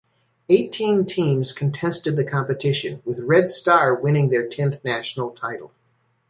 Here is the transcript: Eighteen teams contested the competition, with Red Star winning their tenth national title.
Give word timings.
Eighteen 0.49 1.05
teams 1.05 1.51
contested 1.53 2.15
the 2.15 2.23
competition, 2.23 3.03
with 3.05 3.19
Red 3.19 3.49
Star 3.49 3.93
winning 3.93 4.29
their 4.29 4.47
tenth 4.47 4.83
national 4.83 5.29
title. 5.29 5.71